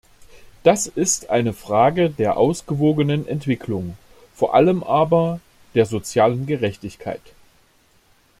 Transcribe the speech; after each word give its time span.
Das 0.63 0.87
ist 0.87 1.29
eine 1.29 1.53
Frage 1.53 2.09
der 2.09 2.35
ausgewogenen 2.35 3.27
Entwicklung, 3.27 3.99
vor 4.33 4.55
allem 4.55 4.81
aber 4.83 5.39
der 5.75 5.85
sozialen 5.85 6.47
Gerechtigkeit. 6.47 7.21